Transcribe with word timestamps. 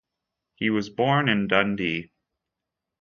He 0.55 0.71
was 0.71 0.89
born 0.89 1.29
in 1.29 1.47
Dundee. 1.47 2.09